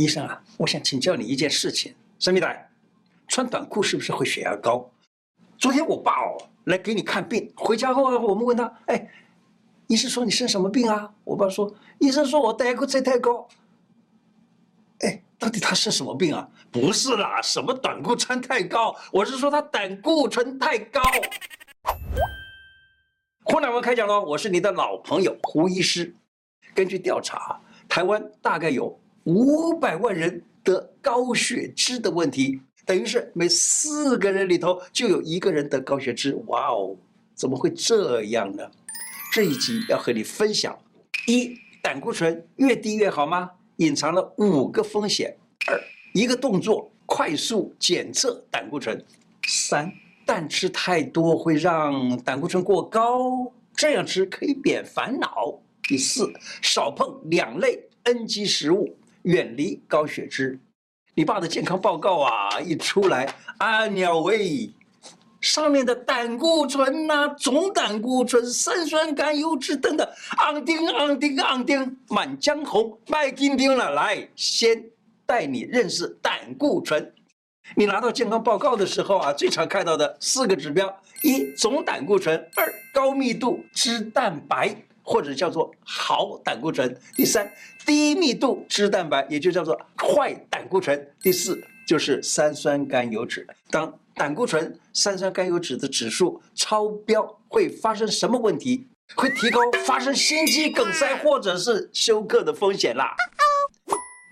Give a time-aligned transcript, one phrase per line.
[0.00, 1.94] 医生啊，我想请教你一件事情。
[2.18, 2.66] 什么的？
[3.28, 4.90] 穿短裤是不是会血压高？
[5.58, 9.08] 昨天我爸哦来给你看病，回家后，我们问他，哎，
[9.88, 11.12] 医生说你生什么病啊？
[11.24, 13.46] 我爸说，医生说我胆固醇太高。
[15.00, 16.48] 哎，到底他生什么病啊？
[16.72, 18.96] 不是啦，什么短裤穿太高？
[19.12, 21.00] 我是说他胆固醇太高。
[23.44, 26.14] 胡乃文开讲喽，我是你的老朋友胡医师。
[26.74, 32.60] 根据调查，台湾大概有五百万人得高血脂的问题。
[32.86, 36.96] 等于是每四个人里头就有一个人得高血脂，哇哦，
[37.34, 38.68] 怎么会这样呢？
[39.32, 40.76] 这一集要和你分享：
[41.26, 43.50] 一、胆固醇越低越好吗？
[43.76, 45.30] 隐藏了五个风险；
[45.68, 45.80] 二、
[46.12, 48.98] 一个动作快速检测胆固醇；
[49.46, 49.92] 三、
[50.26, 55.28] 蛋吃太多会让胆固醇过高，这样吃可以免烦恼；
[55.84, 60.58] 第四，少碰两类 NG 食物，远离高血脂。
[61.14, 64.70] 你爸的健康报告啊，一出来，啊鸟喂，
[65.40, 70.08] 上面的胆固醇呐、总胆固醇、三酸甘油脂等等，
[70.38, 73.90] 昂丁昂丁昂丁，满江红，卖金丁了。
[73.90, 74.84] 来，先
[75.26, 77.12] 带你认识胆固醇。
[77.76, 84.74] 你拿到健康报告的时候啊，最常看到的四个指标：一、总胆固醇；二、高密度脂蛋白。
[85.02, 87.52] 或者叫做好胆固醇，第三，
[87.86, 93.44] 低密度脂蛋白，也就叫做坏胆固醇，第四就是三酸甘油酯。
[93.70, 98.86] 当胆固醇、三酸甘油酯的指数超标，会发生什么问题？
[99.16, 103.16] 会提高发生心肌梗塞或者是休克的风险啦。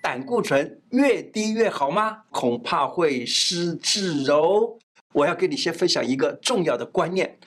[0.00, 2.18] 胆固醇越低越好吗？
[2.30, 4.76] 恐怕会失智哦。
[5.14, 7.38] 我要跟你先分享一个重要的观念，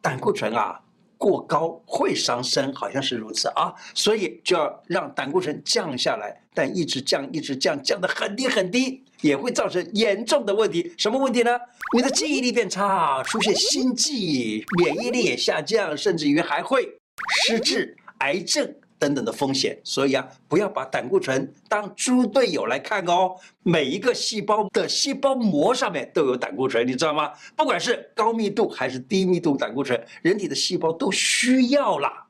[0.00, 0.80] 胆固醇啊。
[1.16, 10.92] 过高会伤身，好像是如此啊，所以就要让胆固醇降下来，但一直降，一直降，降得很低很低，也会造成严重的问题。
[10.98, 11.58] 什么问题呢？
[11.96, 16.88] 你的记忆力变差，出现心悸，免疫力也下降，甚至于还会
[17.46, 18.74] 失智、癌症。
[19.04, 23.36] 等等的风险，所以啊，不要把胆固醇当猪队友来看哦。
[23.62, 27.30] 每一个细胞的细胞膜上面都有胆固醇，你知道吗？
[27.54, 32.26] 不管是高密度还是低密度胆固醇，人体的细胞都需要啦。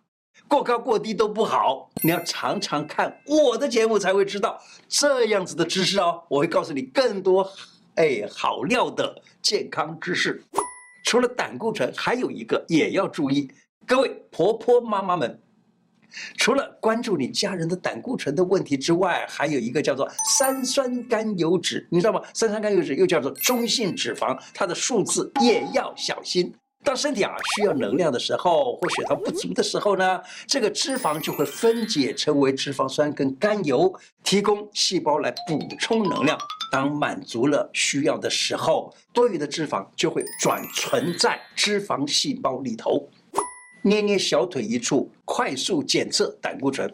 [0.48, 6.24] 过高过低都不好，你要常常看我的节目才会知道这样子的知识哦。
[6.28, 7.48] 我会告诉你更多
[7.94, 10.42] 哎好料的健康知识。
[11.04, 13.48] 除了胆固醇，还有一个也要注意，
[13.86, 15.40] 各位婆婆妈妈们。
[16.36, 22.20] 除了关注你家人的胆固醇的问题之外，还有一个叫做三酸甘油酯，你知道吗？
[22.32, 26.54] 三酸甘油酯又叫做中性脂肪，它的数字也要小心。
[26.82, 33.90] 当身体啊需要能量的时候，或血糖不足的时候呢，这个脂肪就会分解成为脂肪酸跟甘油，
[34.22, 36.38] 提供细胞来补充能量。
[36.70, 43.08] 当满足了需要的时候，多余的脂肪就会转存在脂肪细胞里头。
[43.84, 46.92] 捏捏小腿一处，快速检测胆固醇。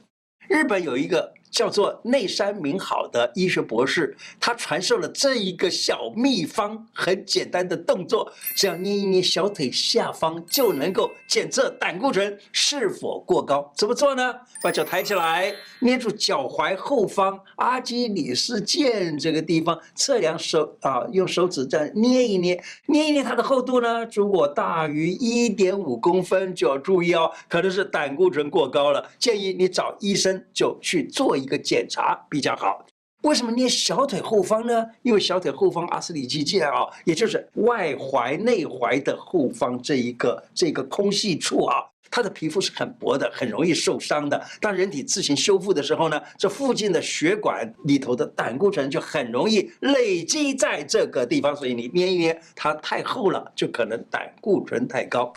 [0.49, 1.33] 日本有一个。
[1.51, 13.73] 叫做内山明好的医学博士，他传授了这一个小秘方，很简单的动作，只要捏一捏小腿下方，就能够检测胆固醇是否过高。
[13.77, 14.35] 怎么做呢？
[14.63, 32.85] 把脚抬起来，捏住脚踝后方阿基里斯腱这个地方，测量手啊，用手指这样捏一捏，捏一捏它的厚度呢，如果大于一点五公分，就要注意哦，可能是胆固醇过高了，建议你找医生就去做一个检查比较好。
[33.23, 34.87] 为什么捏小腿后方呢？
[35.03, 44.43] 因为小腿后方阿斯里肌腱啊，也就是外踝内踝的后方这一个这个空隙处啊，它的皮肤是很薄的，很容易受伤的。
[44.59, 55.31] 当人体自行修复的时候呢，这附近的血管里头的胆固醇就很容易累积在这个地方，所以你捏一捏，它太厚了，就可能胆固醇太高。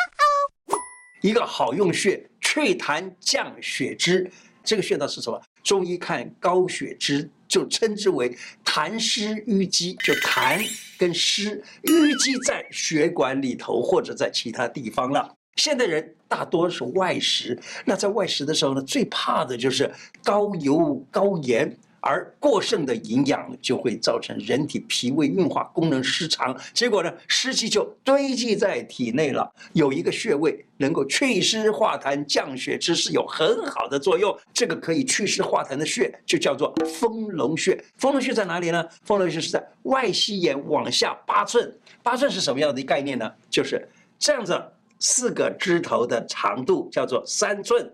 [1.22, 4.32] 一个好用穴，祛痰降血脂。
[4.64, 5.42] 这个穴道是什么？
[5.64, 10.62] 中医看高血脂就称之为痰湿淤积，就痰
[10.98, 15.34] 跟湿淤积在血管里头或者在其他地方了。
[15.56, 19.90] 现代人大多是外食，那在外食的时候呢，最怕的就是
[20.24, 21.78] 高油高盐。
[22.06, 29.50] 而过剩的营养就会造成人体脾胃运化功能失常，结果呢，湿气就堆积在体内了。
[29.72, 34.38] 有一个穴位能够祛湿化痰、降血脂，是有很好的作用。
[34.54, 37.82] 这个可以祛湿化痰的穴就叫做丰隆穴。
[37.96, 38.86] 丰隆穴在哪里呢？
[39.04, 41.74] 丰隆穴是在外膝眼往下八寸。
[42.02, 43.32] 八寸是什么样的概念呢？
[43.50, 43.88] 就是
[44.20, 44.62] 这样子，
[45.00, 47.90] 四个指头的长度叫做三寸。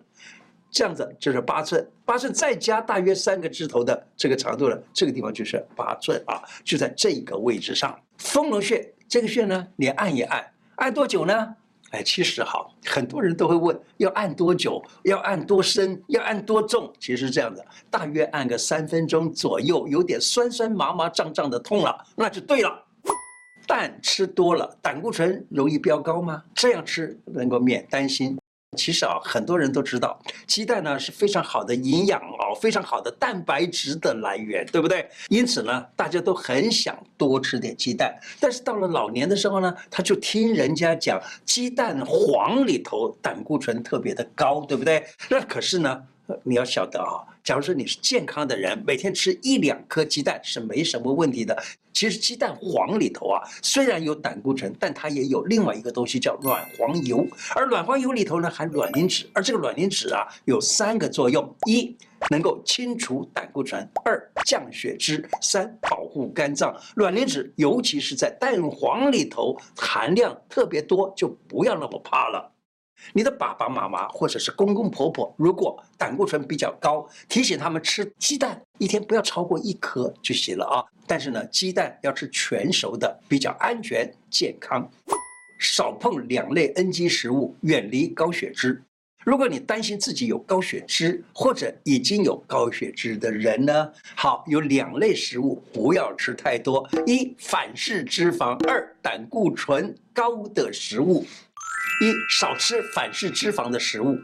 [0.71, 7.99] 这样子就是八寸，八寸再加大约三个指头的这个长度了，这个地方就是八寸啊，就在这个位置上。
[8.17, 10.45] 丰隆穴这个穴呢，你按一按，
[10.75, 11.55] 按多久呢？
[11.91, 14.79] 哎，其实哈，很多人都会问，要按多久？
[15.05, 15.99] 要按多深？
[16.09, 16.93] 要按多重？
[16.99, 22.85] 其实是这样的，大约按个三分钟左右，有点酸酸麻麻胀胀的痛了，那就对了。
[23.65, 26.43] 蛋吃多了，胆固醇容易飙高吗？
[26.53, 28.37] 这样吃能够免担心。
[28.77, 35.09] 其实啊，很多人都知道，鸡蛋呢是非常好的营养哦，非常好的蛋白质的来源，对不对？
[35.29, 38.15] 因此呢，大家都很想多吃点鸡蛋。
[38.39, 45.03] 但是到了老年的时候呢，他就听人家讲，鸡蛋黄里头胆固醇特别的高，对不对？
[45.29, 46.03] 那可是呢，
[46.43, 51.57] 你要晓得啊，假如说你是健康的人，每天吃一两颗鸡蛋是没什么问题的。
[51.99, 61.93] 其实鸡蛋黄里头啊，虽然有胆固醇，但它也有另外一个东西叫卵黄油，而卵黄油里头呢含卵磷脂，而这个卵磷脂啊有三个作用：一
[62.29, 66.73] 能够清除胆固醇，二降血脂，三保护肝脏。
[66.95, 72.49] 卵磷脂尤其是在蛋黄里头含量特别多，就不要那么怕了。
[73.13, 80.85] 你的爸爸妈妈或者是公公婆婆，如果胆固醇比较高，提醒他们吃鸡蛋，一天不要超过一颗就行了啊。
[81.07, 84.89] 但是呢，鸡蛋要吃全熟的，比较安全健康。
[85.57, 88.81] 少碰两类 NG 食物，远离高血脂。
[89.25, 101.25] 如果你担心自己有高血脂，或者已经有高血脂的人呢，好，有两类食物不要吃太多：一反式脂肪，二胆固醇高的食物。
[102.01, 104.17] 一少吃反式脂肪的食物，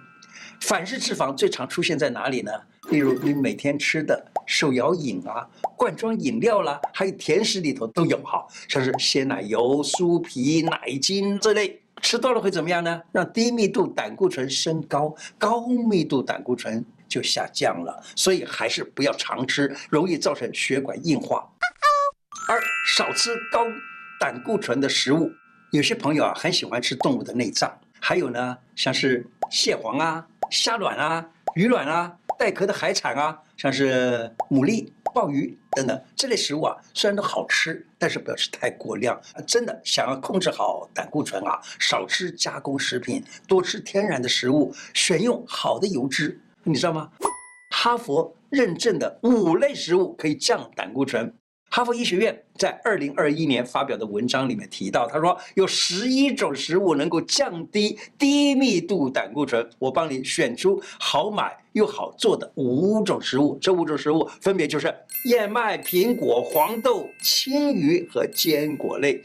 [0.61, 2.51] 反式脂肪最常出现在哪里呢？
[2.89, 5.45] 例如你每天吃的手摇饮啊、
[5.75, 13.01] 罐装饮料啦，还有甜食里头都有哈，像是鲜奶油、酥皮、奶精这类，吃多了会怎么样呢？
[13.11, 21.45] 让低密度胆固醇升高，高密度胆固醇就下降了，所以还是不要常吃，容易造成血管硬化。
[22.47, 22.61] 二
[22.95, 23.65] 少吃高
[24.19, 25.29] 胆固醇的食物。
[25.75, 39.19] 有些朋友啊，很喜欢吃动物的内脏，还有呢，像是蟹黄啊、虾卵啊、鱼卵啊、带壳的海产啊，像是牡蛎、鲍鱼等等这类食物啊，虽然都好吃，但是不要吃太过量。
[39.45, 47.11] 真的想要控制好胆固醇啊，少吃加工食品，多吃天然的食物，选用好的油脂，你知道吗？
[47.71, 51.35] 哈佛认证的五类食物可以降胆固醇。
[51.75, 59.69] 哈佛医学院在二零二一年发表的文章里面提到，他说有十一种食物能够降低低密度胆固醇。
[59.77, 64.95] 我帮你选出好买又好做的五种食物，这五种食物分别就是
[65.25, 69.21] 燕麦、苹果、黄豆、青鱼和坚果类。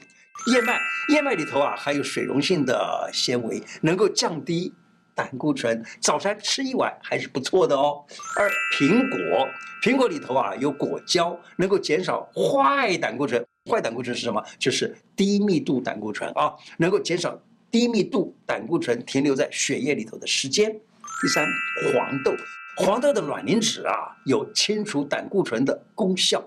[0.52, 0.76] 燕麦，
[1.14, 4.75] 燕麦里头啊含有水溶性的纤维，能够降低。
[5.14, 8.04] 胆固醇早餐吃一碗还是不错的哦。
[8.36, 9.48] 而苹果，
[9.82, 13.44] 苹果里头啊有果胶，能够减少坏胆固醇。
[13.70, 14.42] 坏胆固醇是什么？
[14.58, 17.38] 就是低密度胆固醇啊，能够减少
[17.70, 20.72] 低密度胆固醇停留在血液里头的时间。
[21.20, 21.46] 第三，
[21.92, 22.34] 黄豆，
[22.76, 26.42] 黄豆的卵磷脂啊有清除胆固醇的功效。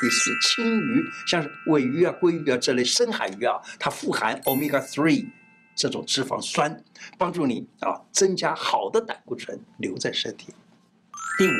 [0.00, 5.26] 第四，青鱼，像是鮪鱼啊、鲑鱼啊这类深海鱼啊，它富含 Omega three。
[5.78, 6.82] 这种脂肪酸
[7.16, 10.52] 帮助你啊，增加好的胆固醇留在身体。
[11.38, 11.52] 第五，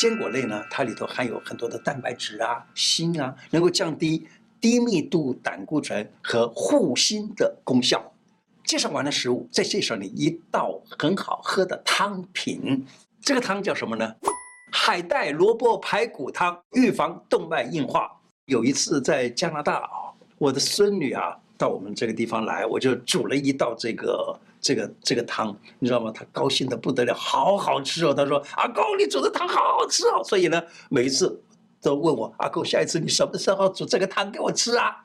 [0.00, 4.26] 坚果类呢，它里头含有很多的蛋白质啊、锌啊，能够降低
[4.62, 8.10] 低密度胆固醇和护心的功效。
[8.64, 12.86] 介绍完了食物，再介绍你一道很好喝的汤品。
[13.20, 14.14] 这个汤叫什么呢？
[14.72, 18.10] 海带萝卜排骨汤，预防动脉硬化。
[18.46, 21.36] 有一次在加拿大啊，我的孙女啊。
[21.60, 26.10] 到我们这个地方来，我就煮了一道这个这个这个汤，你知道吗？
[26.10, 28.14] 他高兴的不得了，好好吃哦。
[28.14, 31.38] 他说：“阿公，你煮的汤好好吃哦。”所以呢，每一次
[31.82, 35.04] 都问我：“阿公，下一次你什么时候煮这个汤给我吃啊？”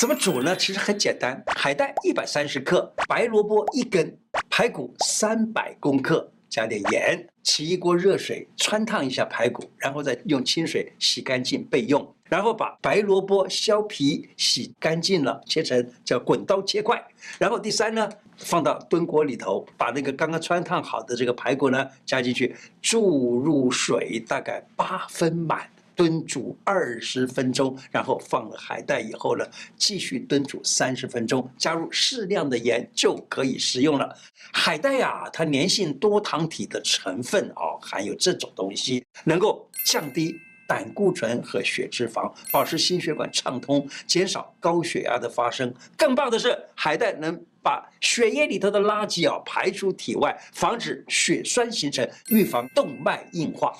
[0.00, 0.56] 怎么煮呢？
[0.56, 4.18] 其实很简单，海带一百三十克，白萝卜一根，
[4.50, 6.32] 排骨三百公克。
[6.48, 12.14] 加点盐，起一锅热水，穿烫一下排骨，然后再用清水洗干净备用。
[12.28, 17.02] 然后把白萝卜削皮洗干净了，切成叫滚刀切块。
[17.38, 25.70] 然后第三呢，放到炖锅里头，把那个刚刚穿烫好的这个排骨呢加进去，注入水大概八分满。
[25.98, 29.44] 炖煮二十分钟，然后放了海带以后呢，
[29.76, 34.16] 继续炖煮三十分钟，加入适量的盐就可以食用了。
[34.52, 40.38] 海带呀、啊，它粘性多糖体的成分哦，含有这种东西，能够降低
[40.68, 45.74] 胆固醇和血脂肪，保持心血管畅通，减少高血压的发生。
[45.96, 53.76] 更棒的是，海带能把血液里头的垃圾啊排出体外，防止血栓形成，预防动脉硬化。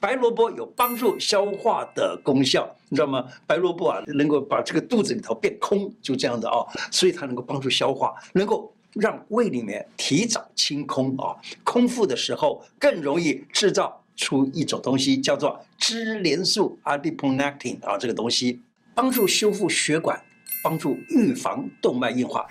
[0.00, 3.26] 白萝卜有帮助消化的功效，你知道吗？
[3.46, 11.36] 白萝卜啊，能够把这个肚子里头变空，就这样的啊，所以它能够帮助消化，能够让胃里面提早清空啊。
[11.62, 18.62] 空腹的时候更容易制造出一种东西，叫做脂联素 （adiponectin） 啊，这个东西
[18.94, 20.18] 帮助修复血管，
[20.64, 22.46] 帮助预防动脉硬化。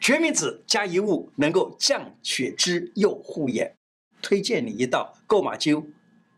[0.00, 3.76] 决明子加一物能够降血脂又护眼。
[4.20, 5.84] 推荐你一道够马灸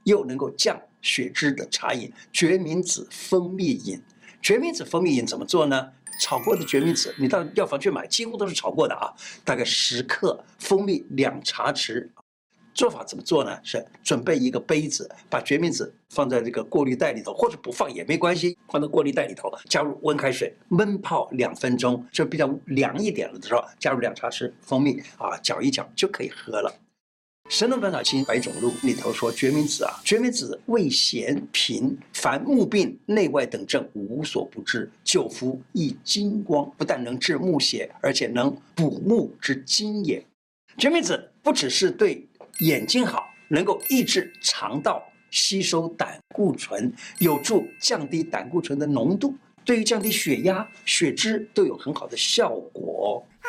[0.04, 4.00] 又能够降血脂的茶饮——决明子蜂蜜饮。
[4.40, 5.92] 决明子蜂蜜饮怎么做呢？
[6.20, 9.12] 炒过的决明子，你到药房去买，几乎都是炒过的啊。
[9.44, 12.08] 大概十克蜂蜜两茶匙。
[12.74, 13.58] 做法怎么做呢？
[13.62, 26.70] 是准备一个杯子，把决明子放在这个过滤袋里头，或者不放也没关系，放到过滤袋里头，加入温开水闷泡两分钟，就比较凉一点了的时候，加入两茶匙蜂蜜啊，搅一搅就可以喝了。
[27.52, 40.24] 《神农本草经百种录》里头说，决明子啊，决明子味咸平，凡目病内外等症无所不治，久服益精光，不但能治目血，而且能补目之精也。
[40.78, 42.26] 决明子不只是对
[42.60, 53.22] 眼睛好，能够抑制肠道吸收胆固醇，有助降低胆固醇的浓度，对于降低血压、血脂都有很好的效果。
[53.42, 53.46] 啊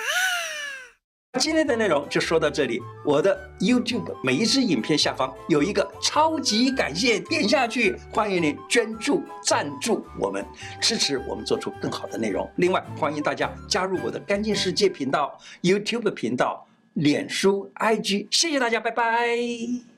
[1.40, 2.80] 今天的内容就说到这里。
[3.04, 10.46] 我的 YouTube 每一支影片下方有一个超级感谢，点下去，欢迎您捐助赞助我们，
[10.80, 12.48] 支持我们做出更好的内容。
[12.58, 18.28] 另外，欢迎大家加入我的干净世界频道、YouTube 频道、脸书、IG。
[18.30, 19.93] 谢谢大家，拜拜。